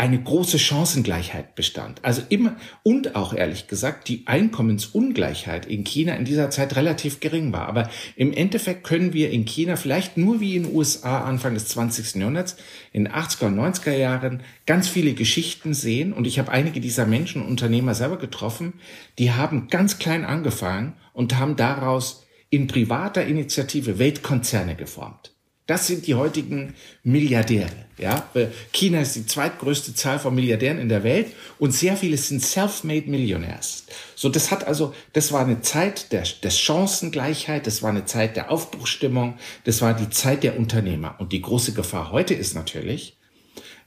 [0.00, 2.02] eine große Chancengleichheit bestand.
[2.06, 7.52] Also immer und auch ehrlich gesagt die Einkommensungleichheit in China in dieser Zeit relativ gering
[7.52, 7.68] war.
[7.68, 11.66] Aber im Endeffekt können wir in China vielleicht nur wie in den USA Anfang des
[11.66, 12.14] 20.
[12.14, 12.56] Jahrhunderts
[12.92, 16.14] in 80er und 90er Jahren ganz viele Geschichten sehen.
[16.14, 18.80] Und ich habe einige dieser Menschen, Unternehmer selber getroffen,
[19.18, 25.34] die haben ganz klein angefangen und haben daraus in privater Initiative Weltkonzerne geformt.
[25.70, 27.70] Das sind die heutigen Milliardäre.
[27.96, 28.28] Ja,
[28.72, 31.28] China ist die zweitgrößte Zahl von Milliardären in der Welt
[31.60, 33.84] und sehr viele sind self-made Millionaires.
[34.16, 38.34] So, das hat also, das war eine Zeit der, der Chancengleichheit, das war eine Zeit
[38.34, 41.14] der Aufbruchstimmung, das war die Zeit der Unternehmer.
[41.20, 43.16] Und die große Gefahr heute ist natürlich,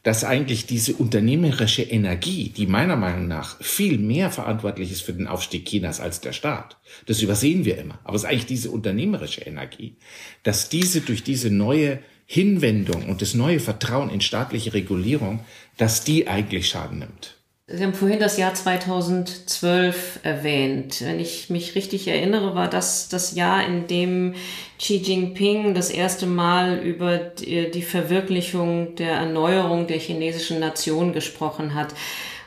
[0.04, 5.28] dass eigentlich diese unternehmerische Energie, die meiner Meinung nach viel mehr verantwortlich ist für den
[5.28, 9.42] Aufstieg Chinas als der Staat, das übersehen wir immer, aber es ist eigentlich diese unternehmerische
[9.42, 9.96] Energie,
[10.44, 15.39] dass diese durch diese neue Hinwendung und das neue Vertrauen in staatliche Regulierung,
[15.78, 17.38] dass die eigentlich Schaden nimmt.
[17.66, 21.02] Sie haben vorhin das Jahr 2012 erwähnt.
[21.02, 24.36] Wenn ich mich richtig erinnere, war das das Jahr, in dem
[24.84, 31.96] Xi Jinping das erste Mal über die Verwirklichung der Erneuerung der chinesischen Nation gesprochen hat.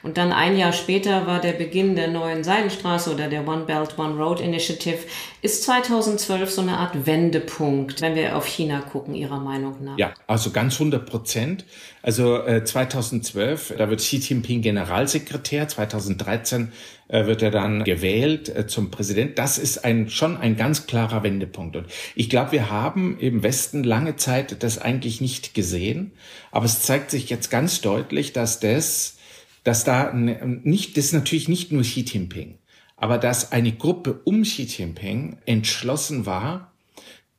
[0.02, 3.98] Und dann ein Jahr später war der Beginn der neuen Seidenstraße oder der One Belt,
[3.98, 4.98] One Road Initiative.
[5.40, 9.96] Ist 2012 so eine Art Wendepunkt, wenn wir auf China gucken, Ihrer Meinung nach?
[9.98, 11.64] Ja, also ganz 100 Prozent.
[12.02, 15.66] Also äh, 2012, da wird Xi Jinping Generalsekretär.
[15.66, 16.70] 2013
[17.05, 19.38] äh, wird er dann gewählt äh, zum Präsident.
[19.38, 21.76] Das ist ein, schon ein ganz klarer Wendepunkt.
[21.76, 26.12] Und ich glaube, wir haben im Westen lange Zeit das eigentlich nicht gesehen.
[26.50, 29.18] Aber es zeigt sich jetzt ganz deutlich, dass das,
[29.62, 32.58] dass da nicht, das ist natürlich nicht nur Xi Jinping,
[32.96, 36.72] aber dass eine Gruppe um Xi Jinping entschlossen war,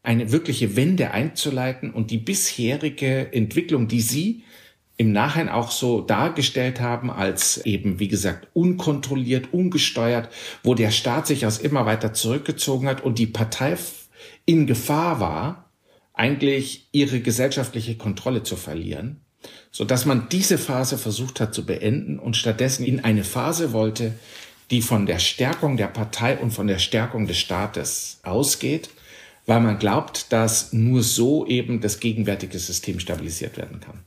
[0.04, 4.44] eine wirkliche Wende einzuleiten und die bisherige Entwicklung, die sie
[4.98, 10.30] im Nachhinein auch so dargestellt haben als eben, wie gesagt, unkontrolliert, ungesteuert,
[10.64, 13.78] wo der Staat sich aus immer weiter zurückgezogen hat und die Partei
[14.46, 15.72] in Gefahr war,
[16.14, 19.22] eigentlich ihre gesellschaftliche Kontrolle zu verlieren,
[19.72, 24.16] so dass man diese Phase versucht hat zu beenden und stattdessen in eine Phase wollte,
[24.72, 28.90] die von der Stärkung der Partei und von der Stärkung des Staates ausgeht,
[29.46, 34.04] weil man glaubt, dass nur so eben das gegenwärtige System stabilisiert werden kann.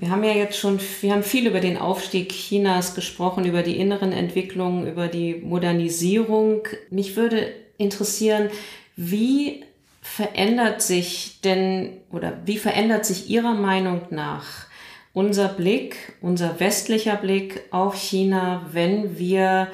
[0.00, 3.76] Wir haben ja jetzt schon, wir haben viel über den Aufstieg Chinas gesprochen, über die
[3.76, 6.62] inneren Entwicklungen, über die Modernisierung.
[6.88, 8.48] Mich würde interessieren,
[8.96, 9.62] wie
[10.00, 14.64] verändert sich denn oder wie verändert sich Ihrer Meinung nach
[15.12, 19.68] unser Blick, unser westlicher Blick auf China, wenn wir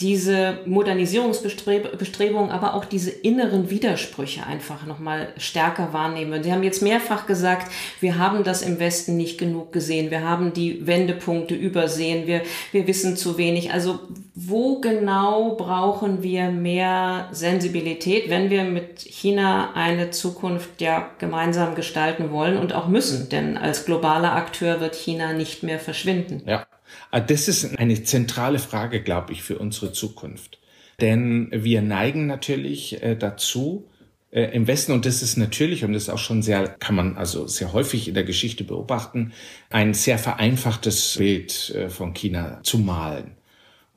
[0.00, 6.42] diese Modernisierungsbestrebungen, aber auch diese inneren Widersprüche einfach nochmal stärker wahrnehmen.
[6.42, 10.52] Sie haben jetzt mehrfach gesagt, wir haben das im Westen nicht genug gesehen, wir haben
[10.52, 13.72] die Wendepunkte übersehen, wir, wir wissen zu wenig.
[13.72, 14.00] Also
[14.34, 22.30] wo genau brauchen wir mehr Sensibilität, wenn wir mit China eine Zukunft ja gemeinsam gestalten
[22.30, 23.28] wollen und auch müssen?
[23.28, 26.42] Denn als globaler Akteur wird China nicht mehr verschwinden.
[26.46, 26.66] Ja.
[27.10, 30.58] Ah, das ist eine zentrale Frage, glaube ich, für unsere Zukunft.
[31.00, 33.88] Denn wir neigen natürlich äh, dazu,
[34.30, 37.16] äh, im Westen, und das ist natürlich, und das ist auch schon sehr, kann man
[37.16, 39.32] also sehr häufig in der Geschichte beobachten,
[39.70, 43.39] ein sehr vereinfachtes Bild äh, von China zu malen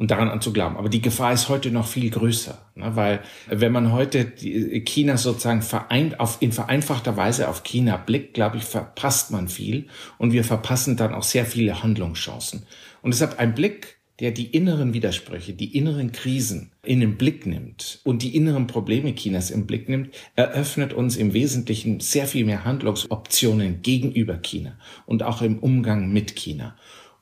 [0.04, 0.76] und daran anzuglauben.
[0.76, 2.94] Aber die Gefahr ist heute noch viel größer, ne?
[2.98, 8.58] weil wenn man heute China sozusagen vereint, auf, in vereinfachter Weise auf China blickt, glaube
[8.58, 9.88] ich, verpasst man viel
[10.18, 12.64] und wir verpassen dann auch sehr viele Handlungschancen.
[13.02, 18.02] Und deshalb ein Blick, der die inneren Widersprüche, die inneren Krisen in den Blick nimmt
[18.04, 22.66] und die inneren Probleme Chinas im Blick nimmt, eröffnet uns im Wesentlichen sehr viel mehr
[22.66, 26.76] Handlungsoptionen gegenüber China und auch im Umgang mit China.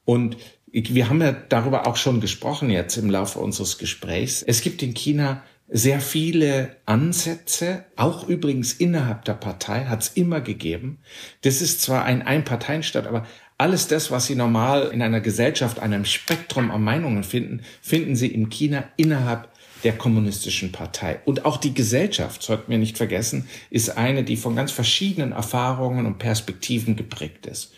[0.03, 0.35] Und
[0.71, 4.43] wir haben ja darüber auch schon gesprochen jetzt im Laufe unseres Gesprächs.
[4.43, 10.41] Es gibt in China sehr viele Ansätze, auch übrigens innerhalb der Partei hat es immer
[10.41, 10.99] gegeben.
[11.41, 13.25] Das ist zwar ein Einparteienstaat, aber
[13.57, 18.27] alles das, was Sie normal in einer Gesellschaft, einem Spektrum an Meinungen finden, finden Sie
[18.27, 19.49] in China innerhalb
[19.83, 21.19] der kommunistischen Partei.
[21.25, 26.05] Und auch die Gesellschaft, sollten wir nicht vergessen, ist eine, die von ganz verschiedenen Erfahrungen
[26.05, 27.73] und Perspektiven geprägt ist.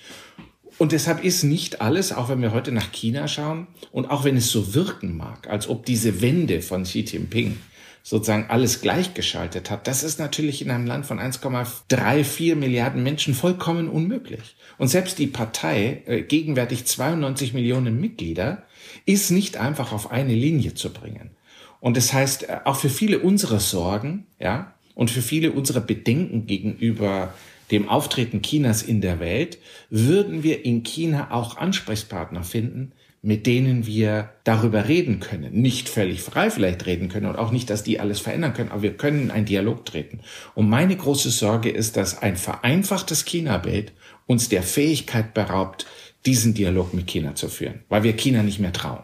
[0.77, 4.37] Und deshalb ist nicht alles, auch wenn wir heute nach China schauen und auch wenn
[4.37, 7.57] es so wirken mag, als ob diese Wende von Xi Jinping
[8.01, 13.87] sozusagen alles gleichgeschaltet hat, das ist natürlich in einem Land von 1,34 Milliarden Menschen vollkommen
[13.87, 14.55] unmöglich.
[14.77, 18.63] Und selbst die Partei, äh, gegenwärtig 92 Millionen Mitglieder,
[19.05, 21.31] ist nicht einfach auf eine Linie zu bringen.
[21.79, 26.45] Und das heißt, äh, auch für viele unserer Sorgen, ja, und für viele unserer Bedenken
[26.45, 27.33] gegenüber
[27.71, 29.57] dem Auftreten Chinas in der Welt,
[29.89, 35.53] würden wir in China auch Ansprechpartner finden, mit denen wir darüber reden können.
[35.53, 38.81] Nicht völlig frei vielleicht reden können und auch nicht, dass die alles verändern können, aber
[38.81, 40.19] wir können in einen Dialog treten.
[40.55, 43.93] Und meine große Sorge ist, dass ein vereinfachtes China-Bild
[44.27, 45.85] uns der Fähigkeit beraubt,
[46.25, 49.03] diesen Dialog mit China zu führen, weil wir China nicht mehr trauen.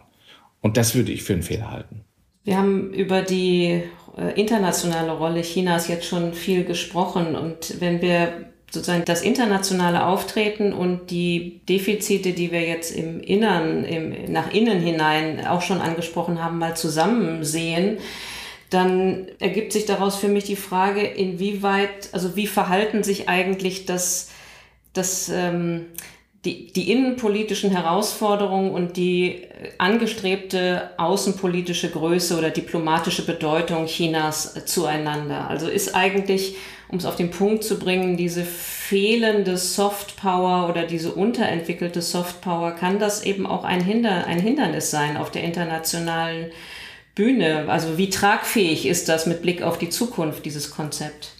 [0.61, 2.01] Und das würde ich für einen Fehler halten.
[2.43, 3.83] Wir haben über die
[4.35, 7.35] internationale Rolle Chinas jetzt schon viel gesprochen.
[7.35, 13.83] Und wenn wir sozusagen das internationale Auftreten und die Defizite, die wir jetzt im Innern,
[13.83, 17.97] im, nach innen hinein auch schon angesprochen haben, mal zusammen sehen,
[18.69, 24.29] dann ergibt sich daraus für mich die Frage, inwieweit, also wie verhalten sich eigentlich das,
[24.93, 25.87] das ähm,
[26.45, 29.41] die, die innenpolitischen Herausforderungen und die
[29.77, 35.49] angestrebte außenpolitische Größe oder diplomatische Bedeutung Chinas zueinander.
[35.49, 36.55] Also ist eigentlich,
[36.87, 42.99] um es auf den Punkt zu bringen, diese fehlende Softpower oder diese unterentwickelte Softpower, kann
[42.99, 46.51] das eben auch ein, Hinder, ein Hindernis sein auf der internationalen
[47.15, 47.65] Bühne?
[47.67, 51.33] Also wie tragfähig ist das mit Blick auf die Zukunft, dieses Konzept?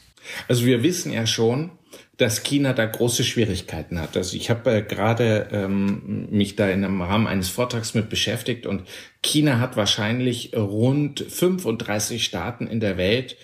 [0.49, 1.71] Also wir wissen ja schon,
[2.19, 4.17] dass China da große Schwierigkeiten hat.
[4.17, 8.65] Also ich habe äh, gerade ähm, mich da in einem Rahmen eines Vortrags mit beschäftigt
[8.67, 8.83] und
[9.21, 13.37] China hat wahrscheinlich rund 35 Staaten in der Welt,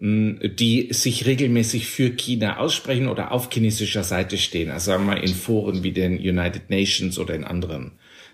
[0.00, 4.70] die sich regelmäßig für China aussprechen oder auf chinesischer Seite stehen.
[4.70, 7.92] Also sagen wir mal in Foren wie den United Nations oder in anderen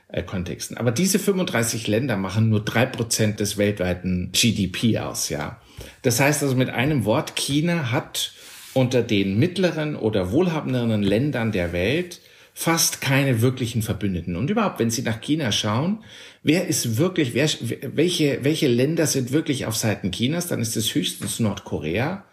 [0.09, 0.76] äh, Kontexten.
[0.76, 5.61] Aber diese 35 Länder machen nur drei Prozent des weltweiten GDP aus, ja.
[6.02, 8.33] Das heißt also mit einem Wort, China hat
[8.74, 12.20] unter den mittleren oder wohlhabenderen Ländern der Welt
[12.56, 14.37] fast keine wirklichen Verbündeten.
[14.37, 16.04] Und überhaupt, wenn Sie nach China schauen,
[16.44, 17.48] wer ist wirklich, wer,
[17.96, 22.24] welche, welche Länder sind wirklich auf Seiten Chinas, dann ist es höchstens Nordkorea,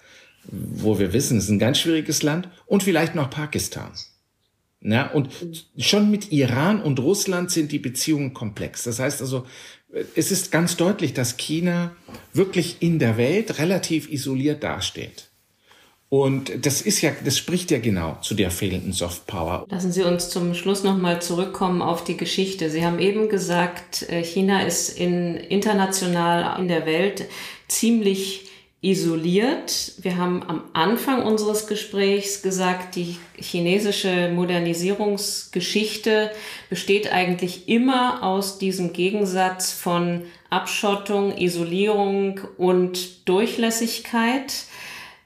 [0.43, 3.91] wo wir wissen, es ist ein ganz schwieriges Land, und vielleicht noch Pakistan.
[4.83, 5.29] Ja, und
[5.77, 8.83] schon mit Iran und Russland sind die Beziehungen komplex.
[8.83, 9.45] Das heißt also,
[10.15, 11.95] es ist ganz deutlich, dass China
[12.33, 15.30] wirklich in der Welt relativ isoliert dasteht.
[16.13, 19.65] Und das ist ja, das spricht ja genau zu der fehlenden Softpower.
[19.69, 22.69] Lassen Sie uns zum Schluss nochmal zurückkommen auf die Geschichte.
[22.69, 27.29] Sie haben eben gesagt, äh, China ist in, international in der Welt
[27.69, 28.49] ziemlich
[28.81, 29.93] isoliert.
[30.01, 36.31] Wir haben am Anfang unseres Gesprächs gesagt, die chinesische Modernisierungsgeschichte
[36.69, 44.65] besteht eigentlich immer aus diesem Gegensatz von Abschottung, Isolierung und Durchlässigkeit.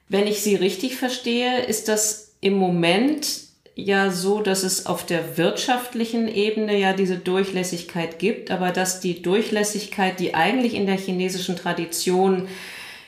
[0.07, 5.37] Wenn ich Sie richtig verstehe, ist das im Moment ja so, dass es auf der
[5.37, 11.55] wirtschaftlichen Ebene ja diese Durchlässigkeit gibt, aber dass die Durchlässigkeit, die eigentlich in der chinesischen
[11.55, 12.47] Tradition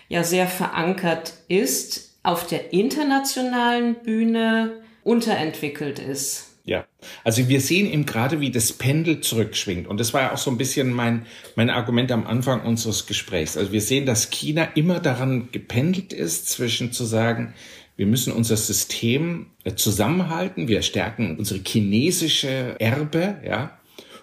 [0.10, 6.47] ja sehr verankert ist, auf der internationalen Bühne unterentwickelt ist.
[6.68, 6.86] Ja,
[7.24, 9.88] also wir sehen eben gerade, wie das Pendel zurückschwingt.
[9.88, 11.26] Und das war ja auch so ein bisschen mein,
[11.56, 13.56] mein Argument am Anfang unseres Gesprächs.
[13.56, 17.54] Also wir sehen, dass China immer daran gependelt ist, zwischen zu sagen,
[17.96, 23.80] wir müssen unser System äh, zusammenhalten, wir stärken unsere chinesische Erbe, ja.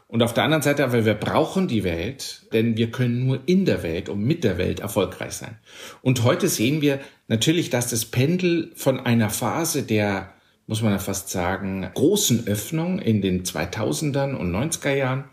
[0.07, 3.65] Und auf der anderen Seite aber, wir brauchen die Welt, denn wir können nur in
[3.65, 5.57] der Welt und mit der Welt erfolgreich sein.
[6.03, 10.34] Und heute sehen wir natürlich, dass das Pendel von einer Phase der
[10.67, 15.25] muss man ja fast sagen, großen Öffnung in den 2000ern und 90er Jahren.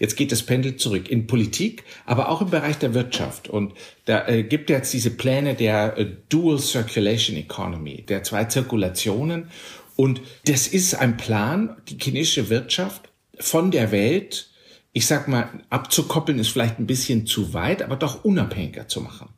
[0.00, 3.48] Jetzt geht das Pendel zurück in Politik, aber auch im Bereich der Wirtschaft.
[3.48, 3.74] Und
[4.06, 9.50] da äh, gibt jetzt diese Pläne der äh, Dual Circulation Economy, der zwei Zirkulationen.
[9.94, 14.50] Und das ist ein Plan, die chinesische Wirtschaft von der Welt,
[14.92, 19.28] ich sag mal, abzukoppeln ist vielleicht ein bisschen zu weit, aber doch unabhängiger zu machen.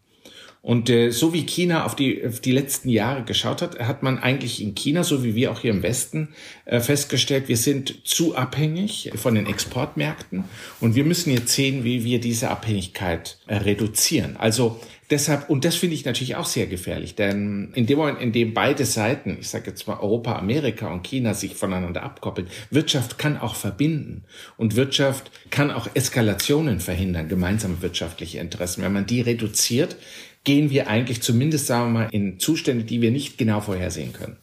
[0.62, 4.18] Und äh, so wie China auf die, auf die letzten Jahre geschaut hat, hat man
[4.18, 6.28] eigentlich in China, so wie wir auch hier im Westen,
[6.66, 10.44] äh, festgestellt, wir sind zu abhängig von den Exportmärkten
[10.78, 14.36] und wir müssen jetzt sehen, wie wir diese Abhängigkeit äh, reduzieren.
[14.36, 14.78] Also
[15.10, 18.54] deshalb, und das finde ich natürlich auch sehr gefährlich, denn in dem Moment, in dem
[18.54, 23.36] beide Seiten, ich sage jetzt mal Europa, Amerika und China sich voneinander abkoppeln, Wirtschaft kann
[23.36, 24.22] auch verbinden
[24.56, 28.84] und Wirtschaft kann auch Eskalationen verhindern, gemeinsame wirtschaftliche Interessen.
[28.84, 29.96] Wenn man die reduziert,
[30.44, 34.36] gehen wir eigentlich zumindest, sagen wir mal, in Zustände, die wir nicht genau vorhersehen können.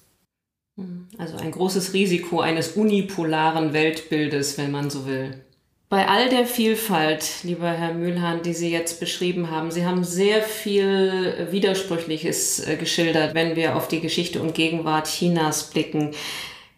[1.18, 5.44] Also ein großes Risiko eines unipolaren Weltbildes, wenn man so will.
[5.90, 10.44] Bei all der Vielfalt, lieber Herr Mühlhahn, die Sie jetzt beschrieben haben, Sie haben sehr
[10.44, 16.12] viel Widersprüchliches äh, geschildert, wenn wir auf die Geschichte und Gegenwart Chinas blicken.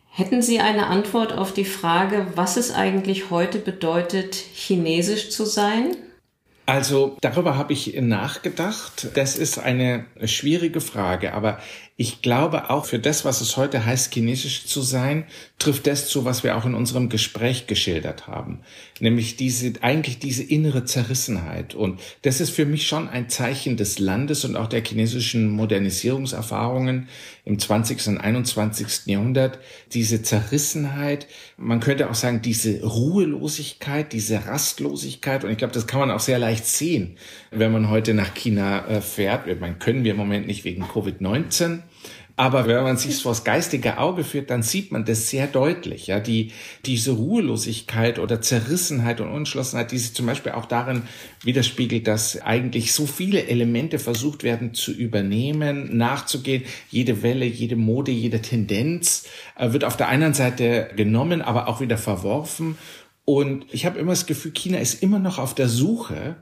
[0.10, 5.97] Hätten Sie eine Antwort auf die Frage, was es eigentlich heute bedeutet, chinesisch zu sein?
[6.65, 9.10] Also darüber habe ich nachgedacht.
[9.15, 11.60] Das ist eine schwierige Frage, aber
[11.97, 15.26] ich glaube auch für das, was es heute heißt, chinesisch zu sein,
[15.60, 18.62] trifft das zu, was wir auch in unserem Gespräch geschildert haben.
[19.00, 21.76] Nämlich diese, eigentlich diese innere Zerrissenheit.
[21.76, 27.08] Und das ist für mich schon ein Zeichen des Landes und auch der chinesischen Modernisierungserfahrungen
[27.43, 28.08] im 20.
[28.08, 29.08] und 21.
[29.08, 29.60] Jahrhundert.
[29.93, 31.27] Diese Zerrissenheit,
[31.58, 35.43] man könnte auch sagen, diese Ruhelosigkeit, diese Rastlosigkeit.
[35.43, 37.17] Und ich glaube, das kann man auch sehr leicht sehen,
[37.49, 39.60] wenn man heute nach China äh, fährt.
[39.60, 41.80] Man können wir im Moment nicht wegen Covid-19.
[42.41, 46.08] Aber wenn man sich vors geistige Auge führt, dann sieht man das sehr deutlich.
[46.08, 46.54] Ja, die,
[46.88, 51.04] diese Ruhelosigkeit oder Zerrissenheit und Unentschlossenheit, die sich zum Beispiel auch darin
[51.43, 56.63] widerspiegelt, dass eigentlich so viele Elemente versucht werden zu übernehmen, nachzugehen.
[56.89, 61.80] Jede Welle, jede Mode, jede Tendenz äh, wird auf der einen Seite genommen, aber auch
[61.80, 62.75] wieder verworfen.
[63.23, 66.37] Und ich habe immer das Gefühl, China ist immer noch auf der Suche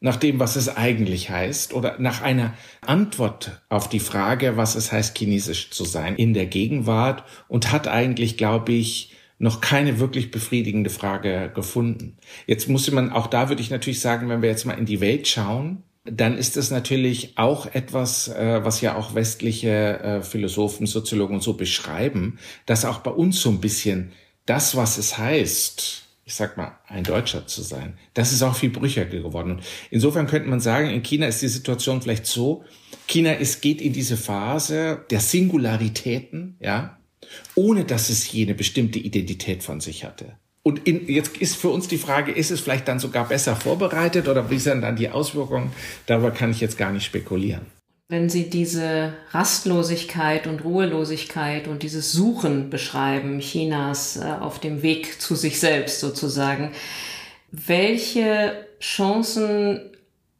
[0.00, 4.92] nach dem, was es eigentlich heißt, oder nach einer Antwort auf die Frage, was es
[4.92, 10.30] heißt, chinesisch zu sein in der Gegenwart und hat eigentlich, glaube ich, noch keine wirklich
[10.30, 12.16] befriedigende Frage gefunden.
[12.46, 15.00] Jetzt muss man, auch da würde ich natürlich sagen, wenn wir jetzt mal in die
[15.00, 20.86] Welt schauen, dann ist das natürlich auch etwas, äh, was ja auch westliche äh, Philosophen,
[20.86, 24.12] Soziologen so beschreiben, dass auch bei uns so ein bisschen
[24.46, 28.68] das, was es heißt, ich sag mal, ein Deutscher zu sein, das ist auch viel
[28.68, 29.52] brüchiger geworden.
[29.52, 32.64] Und insofern könnte man sagen, in China ist die Situation vielleicht so,
[33.06, 36.98] China ist, geht in diese Phase der Singularitäten, ja,
[37.54, 40.36] ohne dass es jene bestimmte Identität von sich hatte.
[40.62, 44.28] Und in, jetzt ist für uns die Frage, ist es vielleicht dann sogar besser vorbereitet
[44.28, 45.72] oder wie sind dann die Auswirkungen?
[46.04, 47.62] Darüber kann ich jetzt gar nicht spekulieren.
[48.10, 55.20] Wenn Sie diese Rastlosigkeit und Ruhelosigkeit und dieses Suchen beschreiben, Chinas äh, auf dem Weg
[55.20, 56.72] zu sich selbst sozusagen,
[57.50, 59.90] welche Chancen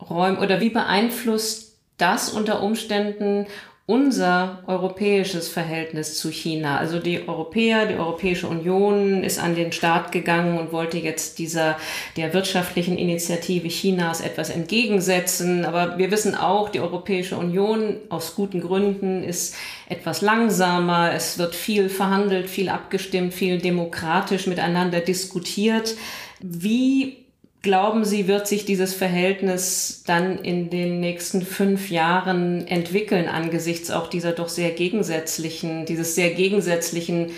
[0.01, 3.47] räumen oder wie beeinflusst das unter Umständen
[3.89, 6.77] unser europäisches Verhältnis zu China.
[6.77, 11.79] Also die Europäer, die Europäische Union ist an den Start gegangen und wollte jetzt dieser,
[12.19, 15.65] der wirtschaftlichen Initiative Chinas etwas entgegensetzen.
[15.65, 19.55] Aber wir wissen auch, die Europäische Union aus guten Gründen ist
[19.89, 21.15] etwas langsamer.
[21.15, 25.97] Es wird viel verhandelt, viel abgestimmt, viel demokratisch miteinander diskutiert.
[26.41, 27.28] Wie
[27.63, 34.09] glauben Sie, wird sich dieses Verhältnis dann in den nächsten fünf Jahren entwickeln angesichts auch
[34.09, 37.31] dieser doch sehr gegensätzlichen, dieses sehr gegensätzlichen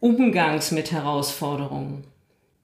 [0.00, 2.04] Umgangs mit Herausforderungen?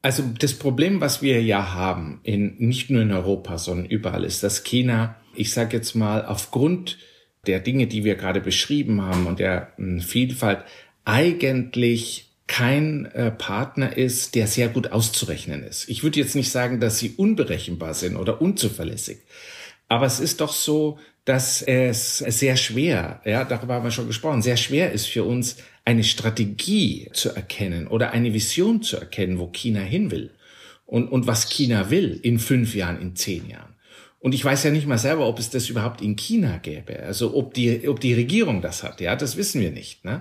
[0.02, 4.42] Also das Problem, was wir ja haben, in, nicht nur in Europa, sondern überall, ist,
[4.42, 6.98] dass China, ich sage jetzt mal, aufgrund
[7.46, 10.64] der Dinge, die wir gerade beschrieben haben und der hm, Vielfalt,
[11.04, 15.88] eigentlich kein äh, Partner ist, der sehr gut auszurechnen ist.
[15.88, 19.20] Ich würde jetzt nicht sagen, dass sie unberechenbar sind oder unzuverlässig.
[19.88, 24.42] Aber es ist doch so, dass es sehr schwer, ja, darüber haben wir schon gesprochen,
[24.42, 29.46] sehr schwer ist für uns, eine Strategie zu erkennen oder eine Vision zu erkennen, wo
[29.46, 30.30] China hin will
[30.84, 33.72] und, und was China will in fünf Jahren, in zehn Jahren.
[34.18, 37.02] Und ich weiß ja nicht mal selber, ob es das überhaupt in China gäbe.
[37.02, 40.04] Also ob die, ob die Regierung das hat, ja, das wissen wir nicht.
[40.04, 40.20] Ne?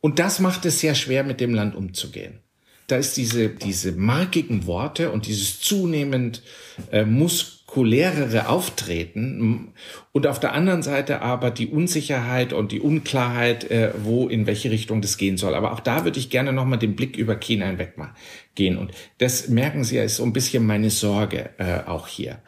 [0.00, 2.40] Und das macht es sehr schwer, mit dem Land umzugehen.
[2.86, 6.42] Da ist diese, diese markigen Worte und dieses zunehmend
[6.90, 9.74] äh, muskulärere Auftreten
[10.12, 14.70] und auf der anderen Seite aber die Unsicherheit und die Unklarheit, äh, wo in welche
[14.70, 15.54] Richtung das gehen soll.
[15.54, 18.14] Aber auch da würde ich gerne nochmal den Blick über China hinweg mal
[18.54, 18.78] gehen.
[18.78, 22.38] Und das merken Sie ja, ist so ein bisschen meine Sorge äh, auch hier.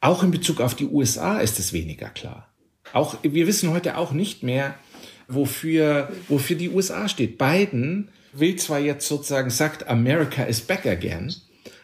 [0.00, 2.48] Auch in Bezug auf die USA ist es weniger klar.
[2.92, 4.74] Auch, wir wissen heute auch nicht mehr,
[5.28, 7.38] wofür, wofür die USA steht.
[7.38, 11.34] Biden will zwar jetzt sozusagen sagt, America is back again,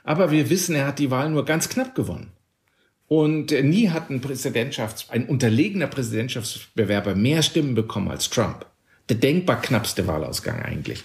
[0.03, 2.33] aber wir wissen, er hat die Wahl nur ganz knapp gewonnen.
[3.07, 8.67] Und nie hat ein Präsidentschafts-, ein unterlegener Präsidentschaftsbewerber mehr Stimmen bekommen als Trump.
[9.09, 11.05] Der denkbar knappste Wahlausgang eigentlich.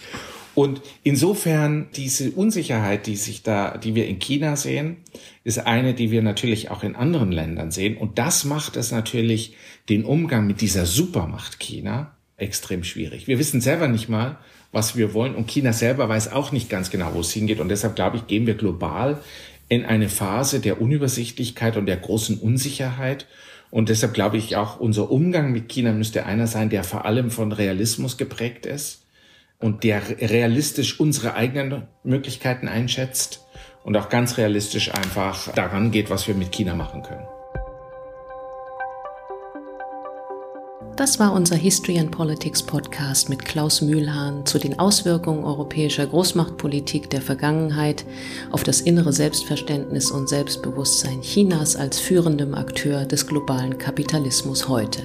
[0.56, 4.98] Und insofern diese Unsicherheit, die sich da, die wir in China sehen,
[5.44, 7.98] ist eine, die wir natürlich auch in anderen Ländern sehen.
[7.98, 9.56] Und das macht es natürlich
[9.90, 13.28] den Umgang mit dieser Supermacht China extrem schwierig.
[13.28, 14.38] Wir wissen selber nicht mal,
[14.72, 17.60] was wir wollen und China selber weiß auch nicht ganz genau, wo es hingeht.
[17.60, 19.20] Und deshalb glaube ich, gehen wir global
[19.68, 23.28] in eine Phase der Unübersichtlichkeit und der großen Unsicherheit.
[23.72, 27.30] Und deshalb glaube ich auch, unser Umgang mit China müsste einer sein, der vor allem
[27.30, 29.06] von Realismus geprägt ist
[29.60, 33.46] und der realistisch unsere eigenen Möglichkeiten einschätzt
[33.84, 37.39] und auch ganz realistisch einfach daran geht, was wir mit China machen können.
[41.00, 47.10] Das war unser History and Politics Podcast mit Klaus Mühlhahn zu den Auswirkungen europäischer Großmachtpolitik
[47.10, 48.04] der Vergangenheit
[48.52, 55.04] auf das innere Selbstverständnis und Selbstbewusstsein Chinas als führendem Akteur des globalen Kapitalismus heute.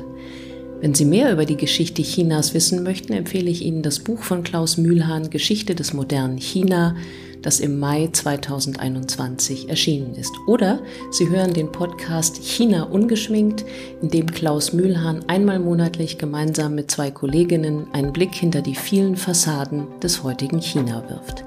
[0.81, 4.43] Wenn Sie mehr über die Geschichte Chinas wissen möchten, empfehle ich Ihnen das Buch von
[4.43, 6.97] Klaus Mühlhahn Geschichte des modernen China
[7.45, 10.33] das im Mai 2021 erschienen ist.
[10.47, 10.81] Oder
[11.11, 13.65] Sie hören den Podcast China ungeschminkt,
[14.01, 19.17] in dem Klaus Mühlhahn einmal monatlich gemeinsam mit zwei Kolleginnen einen Blick hinter die vielen
[19.17, 21.45] Fassaden des heutigen China wirft.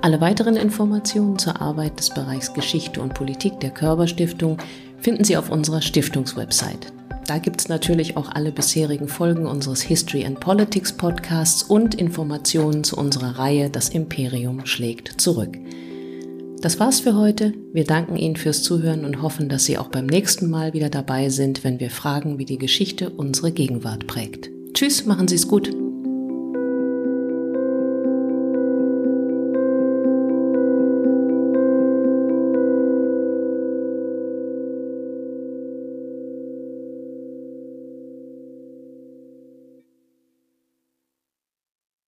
[0.00, 4.58] Alle weiteren Informationen zur Arbeit des Bereichs Geschichte und Politik der Körperstiftung
[4.98, 6.95] finden Sie auf unserer Stiftungswebsite
[7.26, 12.84] da gibt es natürlich auch alle bisherigen Folgen unseres History and Politics Podcasts und Informationen
[12.84, 15.58] zu unserer Reihe Das Imperium schlägt zurück.
[16.60, 17.52] Das war's für heute.
[17.72, 21.28] Wir danken Ihnen fürs Zuhören und hoffen, dass Sie auch beim nächsten Mal wieder dabei
[21.28, 24.50] sind, wenn wir fragen, wie die Geschichte unsere Gegenwart prägt.
[24.72, 25.85] Tschüss, machen Sie es gut.